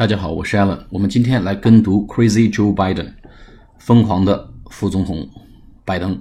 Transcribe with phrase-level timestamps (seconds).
[0.00, 0.82] 大家好，我是 Alan。
[0.88, 3.12] 我们今天来跟读 Crazy Joe Biden，
[3.78, 5.28] 疯狂的副总统
[5.84, 6.18] 拜登。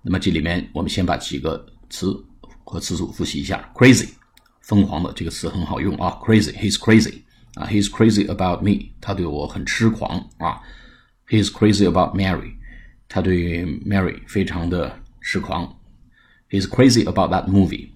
[0.00, 2.16] 那么这里面我们先把几个词
[2.64, 3.70] 和词组复习一下。
[3.74, 4.08] Crazy，
[4.62, 6.18] 疯狂的这个词很好用啊。
[6.24, 7.20] Crazy，he's crazy
[7.56, 10.62] 啊，he's crazy about me，他对我很痴狂啊。
[11.28, 12.54] He's crazy about Mary，
[13.06, 15.78] 他对 Mary 非常的痴狂。
[16.48, 17.90] He's crazy about that movie，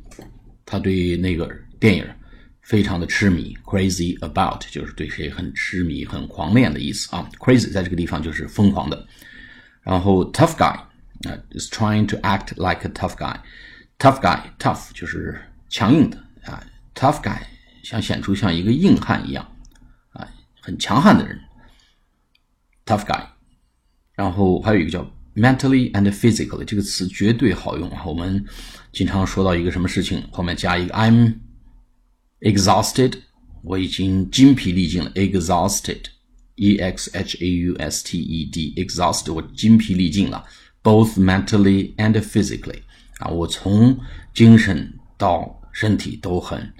[0.67, 1.51] 他对那个
[1.81, 2.05] 电影。
[2.69, 7.27] 非常的痴迷，crazy about 就是对谁很痴迷、很狂恋的意思啊。
[7.39, 9.09] crazy 在这个地方就是疯狂的。
[9.81, 10.77] 然后 tough guy
[11.27, 13.35] 啊，is trying to act like a tough guy。
[13.99, 16.63] tough guy，tough 就是强硬的啊。
[16.95, 17.39] tough guy
[17.83, 19.51] 想显出像一个硬汉一样
[20.13, 20.29] 啊，
[20.61, 21.41] 很强悍的人。
[22.85, 23.25] tough guy。
[24.15, 28.05] 然后还有一个叫 mentally and physically 这个词绝对好用啊。
[28.05, 28.45] 我们
[28.93, 31.37] 经常说到一个什么事情，后面加一个 I'm。
[32.41, 33.15] exhausted，
[33.63, 35.11] 我已经精疲力尽了。
[35.15, 40.45] exhausted，e x h a u s t e d，exhausted，我精疲力尽了
[40.83, 42.81] ，both mentally and physically。
[43.19, 43.99] 啊，我从
[44.33, 46.73] 精神到身体都很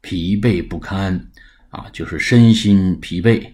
[0.00, 1.30] 疲惫不堪
[1.68, 3.46] 啊，就是身心疲惫，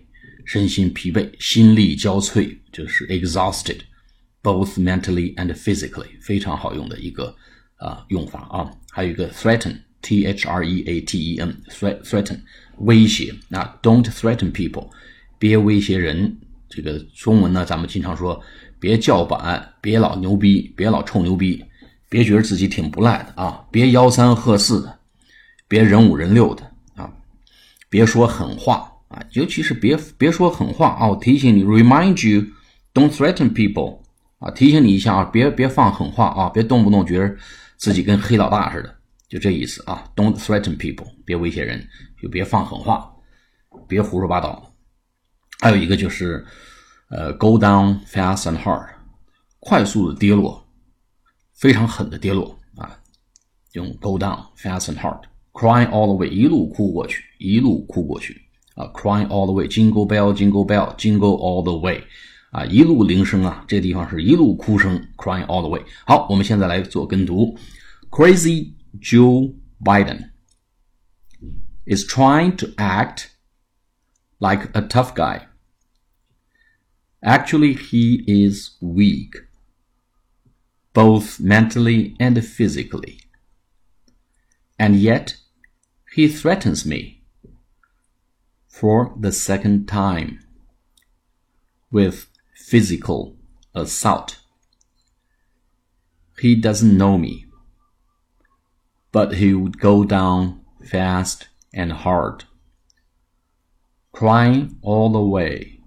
[0.44, 7.34] 身心疲惫，心力交瘁，就是 exhausted，both mentally and physically，非常好用的一个
[7.78, 8.70] 啊用法啊。
[8.92, 9.87] 还有一个 threaten。
[10.02, 12.40] T H R E A T E N threat threaten
[12.78, 14.88] 威胁啊，Don't threaten people，
[15.38, 16.36] 别威胁人。
[16.70, 18.38] 这个中文呢，咱们经常说，
[18.78, 21.64] 别叫板，别老牛逼，别老臭牛逼，
[22.10, 24.98] 别觉得自己挺不赖的啊，别吆三喝四的，
[25.66, 27.10] 别人五人六的啊，
[27.88, 31.08] 别说狠话啊，尤其是别别说狠话啊。
[31.08, 34.00] 我提醒你，remind you，don't threaten people
[34.38, 37.34] 啊，提醒你一下啊，别别放狠话啊，别动不动觉得
[37.78, 38.94] 自己跟黑老大似的。
[39.28, 41.86] 就这意思啊，Don't threaten people，别威胁人，
[42.20, 43.12] 就别放狠话，
[43.86, 44.74] 别胡说八道。
[45.60, 46.46] 还有一个就是，
[47.10, 48.88] 呃，go down fast and hard，
[49.60, 50.66] 快速的跌落，
[51.52, 52.98] 非常狠的跌落啊，
[53.72, 58.40] 用 go down fast and hard，cry all the way，一路哭过去，一路哭过去
[58.76, 62.02] 啊，cry all the way，jingle bell，jingle bell，jingle all the way，
[62.50, 65.82] 啊，一路铃声啊，这地方是一路哭声，Crying all the way。
[66.06, 67.54] 好，我们现在来做跟读
[68.10, 68.77] ，crazy。
[68.98, 70.30] Joe Biden
[71.86, 73.34] is trying to act
[74.40, 75.46] like a tough guy.
[77.22, 79.34] Actually, he is weak,
[80.92, 83.20] both mentally and physically.
[84.78, 85.36] And yet,
[86.14, 87.22] he threatens me
[88.68, 90.40] for the second time
[91.90, 93.36] with physical
[93.74, 94.38] assault.
[96.38, 97.47] He doesn't know me
[99.11, 102.45] but he would go down fast and hard,
[104.11, 105.79] crying all the way.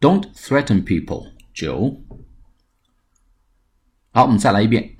[0.00, 2.02] Don't threaten people, Joe.
[4.12, 4.96] 好，我们再来一遍。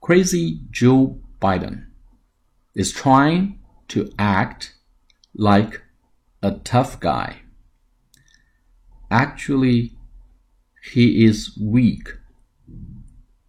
[0.00, 1.88] Crazy Joe Biden
[2.74, 3.58] is trying
[3.88, 4.70] to act
[5.34, 5.82] like
[6.40, 7.42] a tough guy.
[9.10, 9.92] Actually,
[10.94, 12.16] he is weak,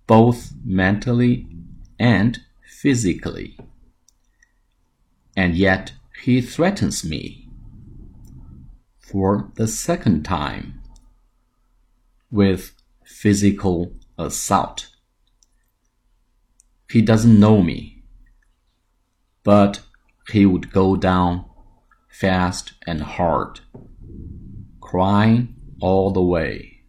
[0.08, 1.46] both mentally
[1.99, 3.59] and physically.
[5.37, 5.93] And yet
[6.23, 7.49] he threatens me
[8.99, 10.81] for the second time
[12.31, 12.73] with
[13.05, 14.89] physical assault.
[16.91, 18.05] He doesn't know me,
[19.43, 19.81] but
[20.31, 21.45] he would go down
[22.09, 23.61] fast and hard,
[24.81, 26.81] crying all the way.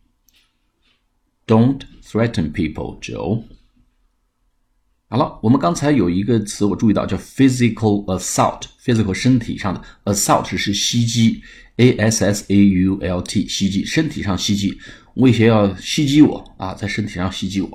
[1.45, 3.45] Don't threaten people, Joe.
[5.09, 11.41] 好了，我们刚才有一个词我注意到叫 physical assault，physical 身体上的 assault 是袭击
[11.77, 14.77] ，a s s a u l t 袭击，身体上袭击，
[15.13, 17.69] 威胁要袭击我啊，在身体上袭击我，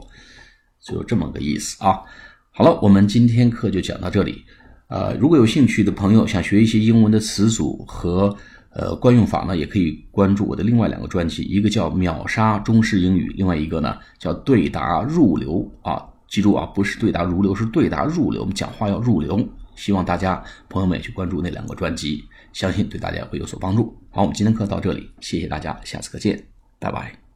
[0.86, 2.02] 就这么个意思啊。
[2.50, 4.44] 好了，我们今天课就讲到这里。
[4.88, 8.36] 呃，如果有兴趣的朋友想学一些英文的词组和
[8.74, 16.11] 呃惯用法呢，也可以关注我的另外两个专辑，一个叫秒杀中式英语，另外一个呢叫对答入流啊。
[16.32, 18.40] 记住啊，不是对答如流，是对答入流。
[18.40, 19.46] 我们讲话要入流。
[19.76, 22.24] 希望大家朋友们也去关注那两个专辑，
[22.54, 23.94] 相信对大家会有所帮助。
[24.10, 26.42] 好，我们今天课到这里，谢谢大家，下次课见，
[26.78, 27.31] 拜拜。